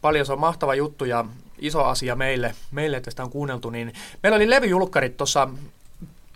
[0.00, 1.24] Paljon se on mahtava juttu ja
[1.58, 3.70] iso asia meille, meille että sitä on kuunneltu.
[3.70, 5.48] Niin meillä oli levyjulkkarit tuossa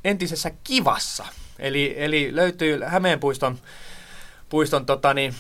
[0.05, 1.25] entisessä Kivassa.
[1.59, 3.59] Eli, eli löytyy Hämeenpuiston
[4.49, 5.35] puiston tota, niin,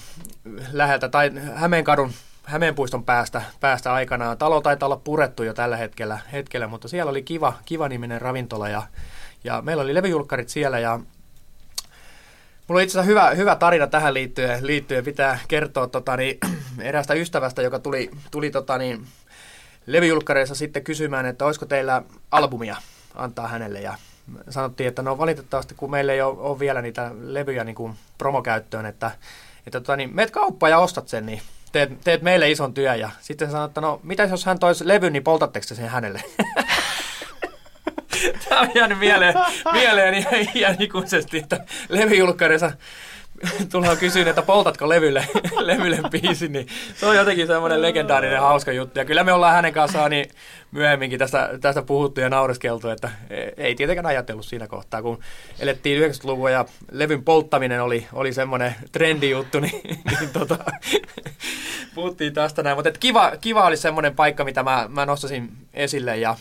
[0.73, 2.13] läheltä, tai Hämeenkadun
[2.45, 4.39] Hämeenpuiston päästä, päästä aikanaan.
[4.39, 8.69] Talo taitaa olla purettu jo tällä hetkellä, hetkellä mutta siellä oli kiva, kiva niminen ravintola
[8.69, 8.83] ja,
[9.45, 11.01] ja meillä oli levyjulkkarit siellä ja
[12.69, 15.05] Mulla on itse asiassa hyvä, hyvä tarina tähän liittyen, liittyen.
[15.05, 16.39] pitää kertoa tota, niin,
[16.79, 19.07] eräästä ystävästä, joka tuli, tuli tota, niin,
[19.87, 22.77] levyjulkkareissa sitten kysymään, että olisiko teillä albumia
[23.15, 23.95] antaa hänelle ja
[24.51, 28.87] sanottiin, että no valitettavasti kun meillä ei ole, ole vielä niitä levyjä niin kuin promokäyttöön,
[28.87, 29.11] että,
[29.67, 33.11] että tota, niin, meet kauppaan ja ostat sen, niin teet, teet meille ison työn ja
[33.21, 36.23] sitten sanoi, että no mitä jos hän toisi levyn, niin poltatteko te sen hänelle?
[38.49, 39.35] Tämä on jäänyt mieleen,
[39.73, 42.73] mieleen ihan, ihan ikuisesti, että levyjulkkarissa
[43.73, 45.27] tullaan kysyyn, että poltatko levylle,
[45.61, 48.99] levylle biisin, niin se on jotenkin semmoinen legendaarinen hauska juttu.
[48.99, 50.31] Ja kyllä me ollaan hänen kanssaan niin
[50.71, 53.11] myöhemminkin tästä, tästä puhuttu ja naureskeltu, että
[53.57, 55.19] ei tietenkään ajatellut siinä kohtaa, kun
[55.59, 59.81] elettiin 90-luvun ja levyn polttaminen oli, oli semmoinen trendijuttu, niin,
[60.21, 60.59] niin tota,
[61.95, 62.77] puhuttiin tästä näin.
[62.77, 66.37] Mutta kiva, kiva oli semmoinen paikka, mitä mä, mä nostasin esille ja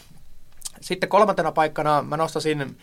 [0.82, 2.78] sitten kolmantena paikkana mä nostasin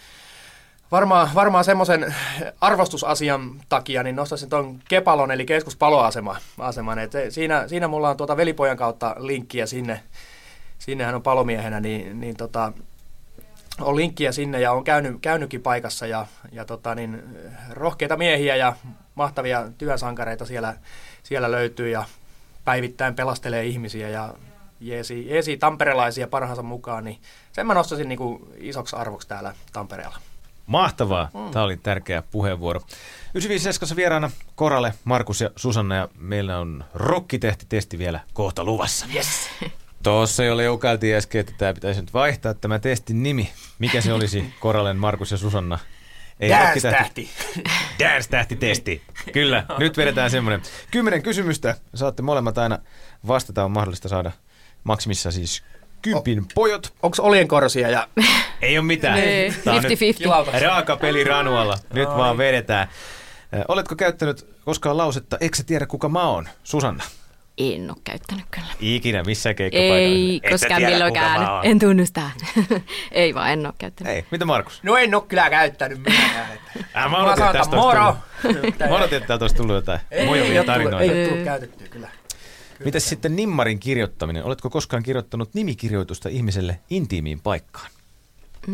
[0.93, 2.15] varmaan, varmaan semmoisen
[2.61, 6.37] arvostusasian takia, niin nostaisin tuon Kepalon eli keskuspaloasema.
[6.59, 6.99] Aseman.
[6.99, 10.03] Et siinä, siinä mulla on tuota velipojan kautta linkkiä sinne.
[10.79, 12.73] Sinne hän on palomiehenä, niin, niin tota,
[13.81, 17.23] on linkkiä sinne ja on käynyt, käynytkin paikassa ja, ja tota, niin,
[17.71, 18.77] rohkeita miehiä ja
[19.15, 20.75] mahtavia työsankareita siellä,
[21.23, 22.05] siellä löytyy ja
[22.65, 24.35] päivittäin pelastelee ihmisiä ja
[24.81, 27.19] jeesi, jeesi tamperelaisia parhaansa mukaan, niin
[27.53, 30.30] sen mä nostaisin niin kuin isoksi arvoksi täällä Tampereella.
[30.71, 31.31] Mahtavaa.
[31.53, 32.81] Tämä oli tärkeä puheenvuoro.
[33.35, 39.07] 957 vieraana Korale, Markus ja Susanna ja meillä on rokkitehti-testi vielä kohta luvassa.
[39.15, 39.29] Yes.
[40.03, 43.53] Tuossa jo leukailtiin äsken, että tämä pitäisi nyt vaihtaa tämä testin nimi.
[43.79, 45.79] Mikä se olisi Koralen, Markus ja Susanna?
[46.49, 47.31] Dance-tähti.
[47.99, 49.03] Dance-tähti-testi.
[49.33, 50.63] Kyllä, nyt vedetään semmoinen.
[50.91, 51.77] Kymmenen kysymystä.
[51.95, 52.79] Saatte molemmat aina
[53.27, 53.65] vastata.
[53.65, 54.33] On mahdollista saada
[54.85, 55.63] maksimissa siis
[56.03, 56.93] kympin pojot.
[57.03, 58.09] Onko oljenkorsia ja
[58.63, 59.21] Ei ole mitään.
[59.65, 60.19] Tää on nyt 50-50.
[60.19, 60.51] kilauta?
[60.61, 61.79] Raaka peli Ranualla.
[61.95, 62.89] Nyt vaan vedetään.
[63.69, 66.49] Oletko käyttänyt koskaan lausetta, eikö sä tiedä kuka mä oon?
[66.65, 67.05] Susanna.
[67.59, 68.67] En ole käyttänyt kyllä.
[68.81, 69.97] Ikinä missään keikkapaikalla.
[69.99, 71.51] Ei koskaan milloinkaan.
[71.51, 71.67] oon.
[71.67, 72.21] En tunnusta.
[73.13, 74.13] Ei vaan, en ole käyttänyt.
[74.13, 74.81] Ei, mitä Markus?
[74.83, 76.53] No en ole kyllä käyttänyt minäkään.
[76.55, 78.17] että- Äh, mä odotin, että tästä olisi moro!
[78.43, 78.79] tullut.
[78.91, 81.45] Mä odotin, että täältä olisi tullut jotain Ei, ei, mojovia ole tullut, ei ole tullut
[81.45, 82.09] käytettyä kyllä.
[82.85, 84.45] Mitäs sitten nimmarin kirjoittaminen?
[84.45, 87.91] Oletko koskaan kirjoittanut nimikirjoitusta ihmiselle intiimiin paikkaan?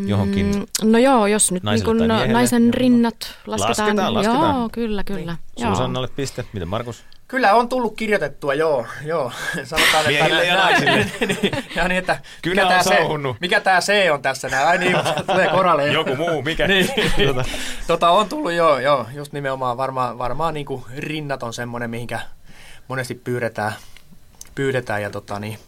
[0.05, 0.45] Johonkin.
[0.55, 2.27] Mm, no joo, jos nyt niin kun miehelle?
[2.27, 3.15] naisen rinnat
[3.47, 3.69] lasketaan.
[3.69, 4.55] Lasketaan, lasketaan.
[4.55, 5.37] Joo, kyllä, kyllä.
[5.57, 5.69] Joo.
[5.69, 6.45] Susannalle piste.
[6.53, 7.03] Miten Markus?
[7.27, 8.85] Kyllä on tullut kirjoitettua, joo.
[9.05, 9.31] joo.
[9.63, 11.11] Sanotaan, että Miehille ja naisille.
[11.27, 13.37] niin, ja niin, että Kynä mikä on tää sauhunnut.
[13.37, 14.67] C, mikä tämä C on tässä näin?
[14.67, 15.87] Ai niin, tulee koralle.
[15.93, 16.67] Joku muu, mikä?
[16.67, 16.89] niin.
[17.27, 17.43] Tota.
[17.87, 22.19] tota, on tullut joo, joo, just nimenomaan varmaan, varmaan niin kuin rinnat on semmoinen, mihinkä
[22.87, 23.73] monesti pyydetään,
[24.57, 25.59] pyydetään ja tota niin,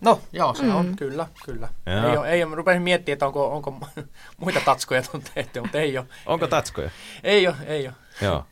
[0.00, 0.96] No, joo, se on, Mm.
[0.96, 1.68] kyllä, kyllä.
[1.86, 2.10] Joo.
[2.10, 3.78] Ei ole, ei ole, rupesin miettimään, että onko, onko
[4.40, 6.06] muita tatskoja on tehty, mutta ei ole.
[6.26, 6.90] Onko tatskoja?
[7.24, 7.94] Ei ole, ei ole.
[8.22, 8.44] Joo.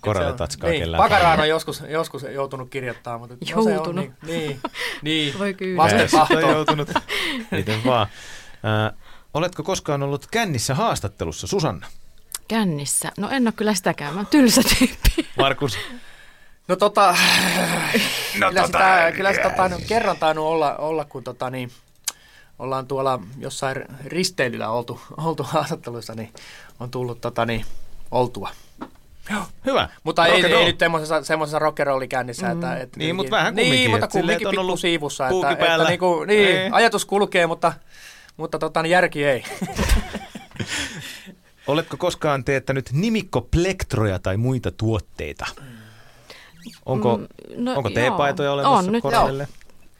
[0.00, 1.02] Koralle on- tatskaa niin, kellään.
[1.02, 4.04] Pakaraan on joskus, joskus joutunut kirjoittamaan, mutta no se on Joutunut.
[4.04, 4.60] niin, niin,
[5.02, 5.38] niin.
[5.38, 5.76] Voi kyllä.
[5.76, 6.50] Vasten on tahtoon.
[6.50, 6.88] joutunut.
[7.50, 8.06] Miten vaan.
[8.86, 8.98] Äh,
[9.34, 11.86] oletko koskaan ollut kännissä haastattelussa, Susanna?
[12.48, 13.12] Kännissä.
[13.18, 14.14] No en ole kyllä sitäkään.
[14.14, 15.28] Mä oon tylsä tyyppi.
[15.38, 15.78] Markus?
[16.68, 17.16] No tota,
[18.38, 21.70] No kyllä, tota, sitä, kyllä sitä tainnut, kerran tainnut olla, olla kun tota niin,
[22.58, 26.32] ollaan tuolla jossain risteilyllä oltu, oltu haastatteluissa, niin
[26.80, 27.64] on tullut tota, niin,
[28.10, 28.50] oltua.
[29.66, 29.88] Hyvä.
[30.04, 32.46] Mutta ei, Rock ei nyt semmoisessa, semmoisessa rockerollikännissä.
[32.46, 32.52] Mm.
[32.52, 35.28] Että, että Niin, mutta vähän kumminkin, Niin, mutta että kumminkin että on pikku ollut siivussa.
[35.28, 35.74] Että, päällä.
[35.74, 36.68] että niinku, niin, Ei.
[36.72, 37.72] ajatus kulkee, mutta,
[38.36, 39.44] mutta tota, niin järki ei.
[41.66, 45.46] Oletko koskaan teettänyt nimikkoplekstroja tai muita tuotteita?
[46.86, 47.26] Onko, Mm,
[47.56, 47.94] no onko joo.
[47.94, 49.48] teepaitoja olemassa On nyt?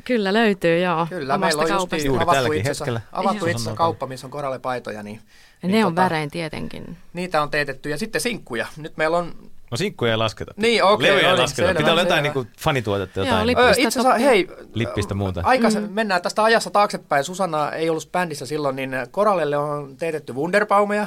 [0.04, 1.06] Kyllä löytyy, joo.
[1.10, 3.56] Kyllä, omasta meillä on just Juuri avattu tälläkin itse avattu Joo.
[3.56, 5.20] itse kauppa, missä on korallepaitoja, niin,
[5.62, 6.96] Ja niin ne on tota, värein tietenkin.
[7.12, 7.90] niitä on teetetty.
[7.90, 8.66] Ja sitten sinkkuja.
[8.76, 9.32] Nyt meillä on
[9.70, 10.54] No sinkkuja ei lasketa.
[10.56, 11.56] Niin, okei, Levyjä ei lasketa.
[11.66, 13.42] selvä, Pitää olla jotain niinku fanituotetta, Joo, jotain.
[13.42, 15.40] Ö, Lippistä itse asiassa, hei, Lippistä muuta.
[15.44, 15.88] Aikas, mm.
[15.90, 17.24] mennään tästä ajassa taaksepäin.
[17.24, 21.06] Susanna ei ollut bändissä silloin, niin Korallelle on teetetty Wunderbaumeja.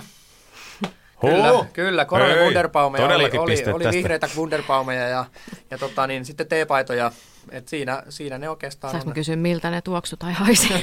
[1.22, 1.66] Kyllä, Hoo!
[1.74, 5.26] kyllä Hei, Wunderbaumeja oli, oli, oli vihreitä Wunderbaumeja ja,
[5.72, 7.12] ja tota, niin, sitten teepaitoja.
[7.52, 9.14] Et siinä, siinä ne oikeastaan Saanko on.
[9.14, 10.74] kysyä, miltä ne tuoksu tai haisi?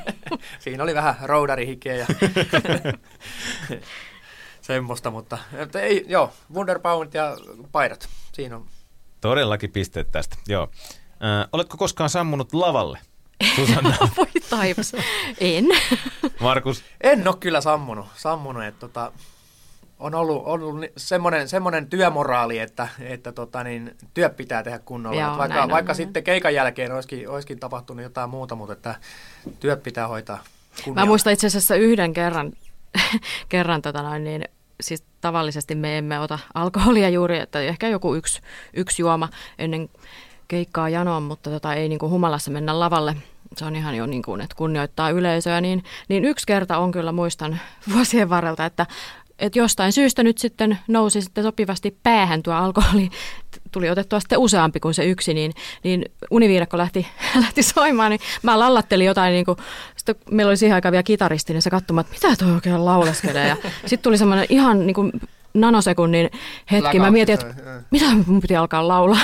[0.60, 2.06] Siinä oli vähän roudarihikeä ja
[4.60, 7.36] semmoista, mutta et ei, joo, Wunderbaumit ja
[7.72, 8.08] paidat.
[8.32, 8.66] Siinä on.
[9.20, 10.68] Todellakin pisteet tästä, joo.
[11.12, 12.98] Äh, oletko koskaan sammunut lavalle?
[13.56, 14.92] Susanna, Voi taivas.
[15.40, 15.64] En.
[16.40, 19.12] Markus, En ole kyllä sammunut, sammunut että tota,
[19.98, 25.20] on ollut, ollut semmoinen, semmoinen työmoraali, että, että tota, niin, työt pitää tehdä kunnolla.
[25.20, 28.94] Joo, vaikka on, vaikka näin sitten keikan jälkeen olisikin, olisikin tapahtunut jotain muuta, mutta että
[29.60, 30.44] työt pitää hoitaa
[30.84, 31.06] kunnialla.
[31.06, 32.52] Mä muistan itse asiassa yhden kerran,
[33.48, 34.44] kerran tota noin, niin,
[34.80, 38.40] siis tavallisesti me emme ota alkoholia juuri, että ehkä joku yksi,
[38.74, 39.88] yksi juoma ennen
[40.48, 43.16] keikkaa janoa, mutta tota, ei niin kuin humalassa mennä lavalle.
[43.56, 47.12] Se on ihan jo niin kuin, että kunnioittaa yleisöä, niin, niin yksi kerta on kyllä
[47.12, 47.60] muistan
[47.94, 48.86] vuosien varrelta, että
[49.38, 53.10] että jostain syystä nyt sitten nousi sitten sopivasti päähän tuo alkoholi,
[53.72, 55.52] tuli otettua sitten useampi kuin se yksi, niin,
[55.84, 57.06] niin univiidakko lähti,
[57.42, 59.58] lähti soimaan, niin mä lallattelin jotain, niin kuin,
[59.96, 63.48] sitten meillä oli siihen aikaan vielä kitaristi, niin se katsomaan, että mitä toi oikein lauleskelee,
[63.48, 65.12] ja sitten tuli semmoinen ihan niin kuin
[65.54, 66.30] nanosekunnin
[66.70, 67.54] hetki, mä mietin, että
[67.90, 69.20] mitä mun piti alkaa laulaa.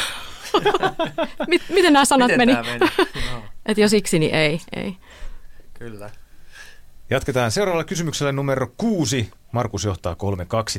[1.49, 2.55] Mit, miten nämä sanat Miten meni?
[2.55, 2.91] meni?
[3.31, 4.97] Joo, Että jo siksi, niin ei, ei.
[5.75, 6.11] kyllä.
[7.15, 9.31] Jatketaan seuraavalla kysymyksellä numero kuusi.
[9.53, 10.17] Markus johtaa 3-2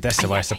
[0.02, 0.56] tässä vaiheessa.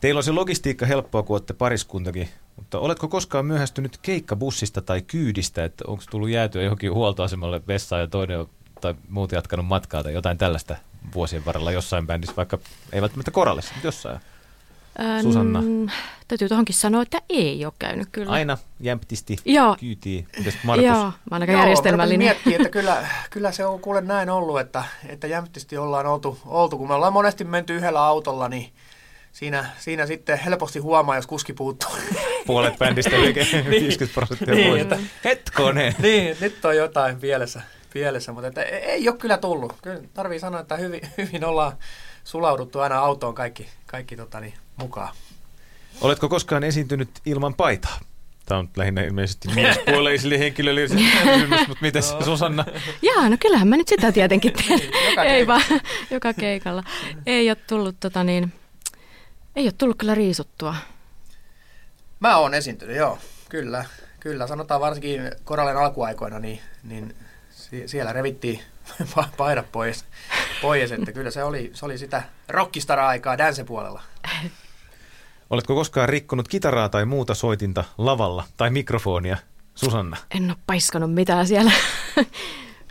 [0.00, 2.28] Teillä on se logistiikka helppoa, kun olette pariskuntakin.
[2.56, 8.08] Mutta oletko koskaan myöhästynyt keikkabussista tai kyydistä, että onko tullut jäätyä johonkin huoltoasemalle vessaan ja
[8.08, 8.48] toinen on,
[8.80, 10.76] tai muut jatkanut matkaa tai jotain tällaista
[11.14, 12.58] vuosien varrella jossain bändissä, vaikka
[12.92, 14.20] ei välttämättä korallissa, mutta jossain.
[14.98, 15.62] Ää, Susanna.
[16.30, 18.32] Täytyy tuohonkin sanoa, että ei ole käynyt kyllä.
[18.32, 19.76] Aina jämptisti Joo.
[19.80, 20.26] kyytiin.
[20.38, 20.86] Mites Markus?
[20.86, 22.26] Joo, mä oon aika Joo, järjestelmällinen.
[22.26, 26.06] mä rupesin miettimään, että kyllä, kyllä se on kuule näin ollut, että, että jämptisti ollaan
[26.06, 26.78] oltu, oltu.
[26.78, 28.72] Kun me ollaan monesti menty yhdellä autolla, niin
[29.32, 31.90] siinä, siinä sitten helposti huomaa, jos kuski puuttuu.
[32.46, 33.34] Puolet bändistä yli
[33.70, 34.82] 50 prosenttia Niin, pois.
[34.82, 35.94] että- Hetkonen.
[36.02, 37.62] niin, nyt on jotain pielessä,
[37.92, 39.72] pielessä mutta että ei, ei ole kyllä tullut.
[39.82, 41.72] Kyllä tarvii sanoa, että hyvin, hyvin ollaan
[42.24, 45.14] sulauduttu aina autoon kaikki, kaikki tota, niin, mukaan.
[46.00, 47.98] Oletko koskaan esiintynyt ilman paitaa?
[48.46, 50.80] Tämä on lähinnä ilmeisesti miespuoleisille henkilöille
[51.34, 52.64] kysymys, mutta mitäs Susanna?
[53.02, 54.80] Jaa, no kyllähän mä nyt sitä tietenkin teen.
[55.10, 55.62] Joka ei vaan,
[56.10, 56.82] joka keikalla.
[57.26, 58.52] Ei ole tullut tota niin,
[59.56, 60.74] ei ole tullut kyllä riisuttua.
[62.20, 63.84] Mä oon esiintynyt, joo, kyllä.
[64.20, 67.14] Kyllä, sanotaan varsinkin Korallen alkuaikoina, niin, niin
[67.50, 68.60] sie- siellä revittiin
[69.16, 70.04] pa- paidat pois,
[70.62, 74.02] pois, että kyllä se oli, se oli sitä rockistara-aikaa dance-puolella.
[75.50, 79.36] Oletko koskaan rikkonut kitaraa tai muuta soitinta lavalla tai mikrofonia?
[79.74, 81.72] Susanna, En ole paiskanut mitään siellä.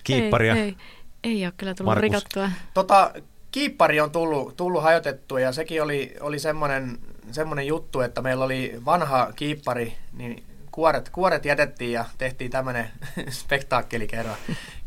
[0.04, 0.56] kiipparia.
[0.56, 0.76] Ei, ei,
[1.24, 2.02] ei ole kyllä tullut Markus.
[2.04, 2.50] rikottua.
[2.74, 3.14] Tota,
[3.52, 6.98] kiippari on tullut, tullut hajotettua ja sekin oli, oli semmoinen,
[7.32, 12.90] semmoinen juttu, että meillä oli vanha kiippari, niin kuoret, kuoret jätettiin ja tehtiin tämmöinen
[13.30, 14.36] spektaakkeli kerran.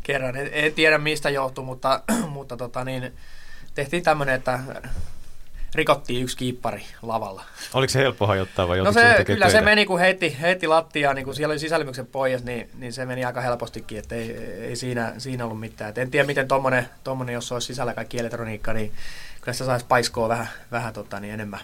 [0.03, 0.35] kerran.
[0.35, 3.13] En, en tiedä mistä johtui, mutta, mutta tota niin,
[3.75, 4.59] tehtiin tämmöinen, että
[5.75, 7.43] rikottiin yksi kiippari lavalla.
[7.73, 9.65] Oliko se helppo hajottaa vai No se, kyllä se töitä?
[9.65, 13.25] meni, kun heitti, heitti lattiaa, niin kun siellä oli sisälmyksen pois, niin, niin se meni
[13.25, 15.89] aika helpostikin, että ei, ei siinä, siinä ollut mitään.
[15.89, 18.91] Et en tiedä, miten tommonen, tommonen, jos olisi sisällä kaikki elektroniikka, niin
[19.41, 21.59] kyllä se saisi paiskoa vähän, vähän tota, niin enemmän.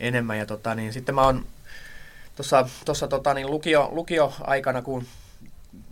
[0.00, 0.38] enemmän.
[0.38, 1.46] Ja tota, niin, sitten mä oon
[2.36, 5.06] tuossa, tuossa tota, niin lukio, lukioaikana, kun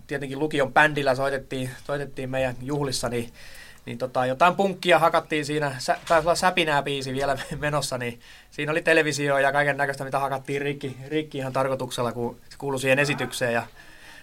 [0.07, 3.33] tietenkin lukion bändillä soitettiin, soitettiin meidän juhlissa, niin
[3.87, 8.21] niin tota, jotain punkkia hakattiin siinä, sä, taisi olla säpinää biisi vielä menossa, niin
[8.51, 12.81] siinä oli televisio ja kaiken näköistä, mitä hakattiin rikki, rikki ihan tarkoituksella, kun se kuului
[12.81, 13.63] siihen esitykseen ja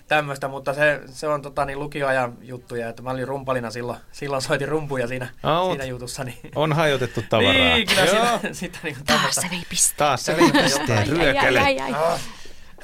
[0.07, 4.41] tämmöistä, mutta se, se on tota, niin lukioajan juttuja, että mä olin rumpalina silloin, silloin
[4.41, 5.71] soitin rumpuja siinä, oot.
[5.71, 6.23] siinä jutussa.
[6.23, 7.53] Niin, On hajotettu tavaraa.
[7.53, 8.35] niin kyllä Joo.
[8.41, 9.41] sitä, sitä niin Taas tämmöistä.
[9.41, 9.97] se vei pisteen.
[9.97, 11.59] Taas se vei pisteen Ai, ai, ryökäle.
[11.59, 12.19] ai, ai.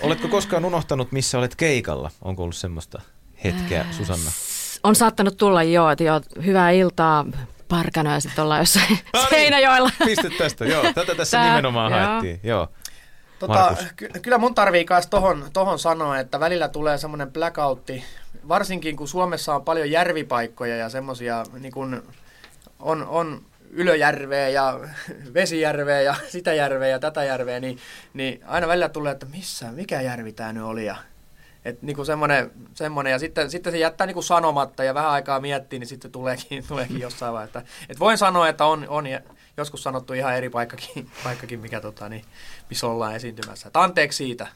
[0.01, 2.11] Oletko koskaan unohtanut, missä olet keikalla?
[2.21, 3.01] Onko ollut semmoista
[3.43, 4.31] hetkeä, Susanna?
[4.83, 7.25] On saattanut tulla joo, että joo, hyvää iltaa
[7.67, 9.29] parkana ja sitten ollaan jossain No niin.
[9.29, 9.89] Seinäjoella.
[10.05, 10.83] Piste tästä, joo.
[10.93, 12.01] Tätä tässä Tää, nimenomaan joo.
[12.01, 12.67] haettiin, joo.
[13.39, 18.03] Tota, ky- kyllä mun tarvii myös tohon, tohon sanoa, että välillä tulee semmoinen blackoutti,
[18.47, 22.03] varsinkin kun Suomessa on paljon järvipaikkoja ja semmoisia niin kun
[22.79, 24.79] on, on Ylöjärveä ja
[25.33, 27.77] Vesijärveä ja sitä järveä ja tätä järveä, niin,
[28.13, 30.95] niin aina välillä tulee, että missä, mikä järvi tämä nyt oli ja
[31.67, 35.79] et niinku semmoinen, semmoinen, ja sitten, sitten se jättää niinku sanomatta ja vähän aikaa miettii,
[35.79, 37.61] niin sitten tuleekin, tuleekin jossain vaiheessa.
[37.89, 39.05] Et voin sanoa, että on, on
[39.57, 42.25] joskus sanottu ihan eri paikkakin, paikkakin mikä tota, niin,
[42.69, 43.67] missä ollaan esiintymässä.
[43.67, 44.47] Et anteeksi siitä.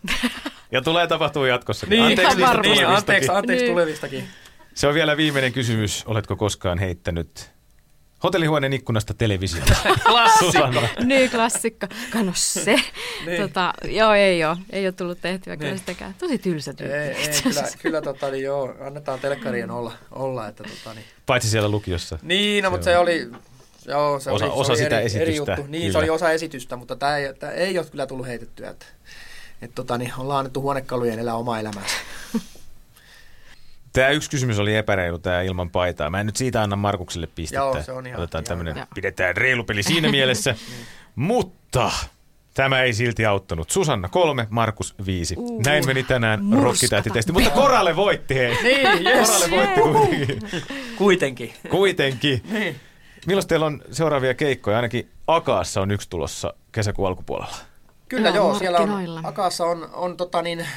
[0.72, 1.88] Ja tulee tapahtua jatkossa.
[1.90, 3.74] Niin, anteeksi, niistä niin, anteeksi, anteeksi Niin.
[3.74, 4.28] tulevistakin.
[4.74, 6.04] Se on vielä viimeinen kysymys.
[6.08, 7.52] Oletko koskaan heittänyt
[8.24, 9.74] hotellihuoneen ikkunasta televisiota?
[10.40, 10.82] Susanna.
[11.04, 11.88] niin, klassikko.
[12.12, 12.76] Kano se.
[13.26, 13.42] Niin.
[13.42, 14.58] tota, joo, ei ole.
[14.70, 15.80] Ei ole tullut tehtyä kyllä Niin.
[15.80, 16.16] sitäkään.
[16.20, 16.96] Tosi tylsä tyyppi.
[16.98, 21.06] Ei, ei, kyllä, kyllä tota, niin joo, annetaan telkkarien olla, olla että tota, niin.
[21.26, 22.20] Paitsi siellä lukiossa.
[22.22, 23.30] Niin, no, Se mutta on- se oli,
[23.88, 25.72] joo, se Osa- oli, se osa oli sitä eri, eri esitystä, juttu.
[25.72, 25.92] Niin, kyllä.
[25.92, 28.70] se oli osa esitystä, mutta tämä ei, tää ei ole kyllä tullut heitettyä.
[28.70, 28.86] Että,
[29.62, 31.96] et, tota, niin, ollaan annettu huonekalujen elää omaa elämäänsä.
[33.94, 36.10] Tämä yksi kysymys oli epäreilu, tämä ilman paitaa.
[36.10, 37.60] Mä en nyt siitä anna Markukselle pistettä.
[37.64, 38.88] Joo, se on ihan- Otetaan ihan tämmöinen, hyvä.
[38.96, 40.56] pidetään reilu peli siinä mielessä.
[41.16, 41.92] Mutta
[42.54, 43.70] tämä ei silti auttanut.
[43.70, 45.36] Susanna kolme, Markus viisi.
[45.38, 48.58] Uh, Näin meni tänään rokkitähtitesti, mutta Koralle voitti hei.
[48.64, 49.30] niin, yes.
[49.30, 50.40] Koralle voitti kuitenkin.
[50.98, 51.54] Kuitenkin.
[51.70, 52.42] kuitenkin.
[52.52, 52.76] Niin.
[53.28, 54.78] Milloin teillä on seuraavia keikkoja?
[54.78, 57.56] Ainakin Akaassa on yksi tulossa kesäkuun alkupuolella.
[58.12, 58.90] Kyllä Joo, joo, siellä on.
[59.24, 60.68] Akaassa on, on tota niin,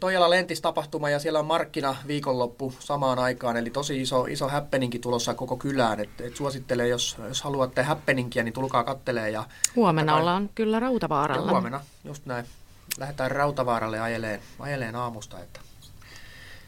[0.00, 5.34] Toijala Lentis-tapahtuma ja siellä on markkina viikonloppu samaan aikaan, eli tosi iso, iso happeningi tulossa
[5.34, 6.00] koko kylään.
[6.00, 9.30] Et, et suosittelen, jos, jos haluatte happeningia, niin tulkaa kattelee.
[9.30, 9.44] Ja,
[9.76, 11.50] Huomenna ja- ollaan kyllä ja Rautavaaralla.
[11.50, 12.44] huomenna, just näin.
[12.98, 15.60] Lähdetään Rautavaaralle ajeleen, ajeleen aamusta, että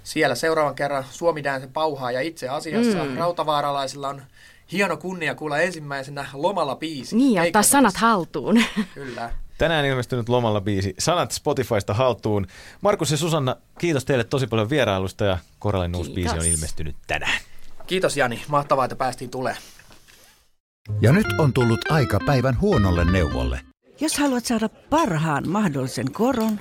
[0.05, 3.17] siellä seuraavan kerran Suomi Dance pauhaa ja itse asiassa mm.
[3.17, 4.23] rautavaaralaisilla on
[4.73, 7.17] hieno kunnia kuulla ensimmäisenä lomalla biisi.
[7.17, 8.63] Niin, ja ottaa sanat haltuun.
[8.95, 9.31] Kyllä.
[9.59, 10.95] Tänään ilmestynyt lomalla biisi.
[10.99, 12.47] Sanat Spotifysta haltuun.
[12.81, 16.35] Markus ja Susanna, kiitos teille tosi paljon vierailusta ja Korallen uusi Kiitos.
[16.35, 17.41] biisi on ilmestynyt tänään.
[17.87, 19.63] Kiitos Jani, mahtavaa, että päästiin tulemaan.
[21.01, 23.61] Ja nyt on tullut aika päivän huonolle neuvolle.
[24.01, 26.61] Jos haluat saada parhaan mahdollisen koron,